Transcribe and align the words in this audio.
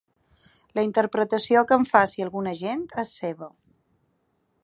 La 0.79 0.85
interpretació 0.87 1.63
que 1.71 1.77
en 1.81 1.85
faci 1.91 2.25
alguna 2.27 2.55
gent 2.63 2.83
és 3.05 3.15
seva. 3.21 3.51